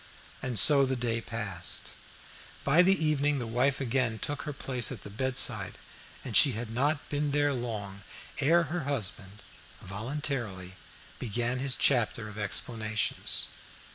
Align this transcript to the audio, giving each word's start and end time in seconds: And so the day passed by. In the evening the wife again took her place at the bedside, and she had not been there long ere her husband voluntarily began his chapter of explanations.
And 0.41 0.57
so 0.57 0.83
the 0.83 0.95
day 0.95 1.21
passed 1.21 1.91
by. 2.63 2.79
In 2.79 2.87
the 2.87 3.05
evening 3.05 3.37
the 3.37 3.45
wife 3.45 3.79
again 3.79 4.17
took 4.17 4.41
her 4.49 4.51
place 4.51 4.91
at 4.91 5.03
the 5.03 5.11
bedside, 5.11 5.77
and 6.25 6.35
she 6.35 6.53
had 6.53 6.73
not 6.73 7.07
been 7.09 7.29
there 7.29 7.53
long 7.53 8.01
ere 8.39 8.63
her 8.63 8.85
husband 8.85 9.43
voluntarily 9.79 10.73
began 11.19 11.59
his 11.59 11.75
chapter 11.75 12.27
of 12.27 12.39
explanations. 12.39 13.49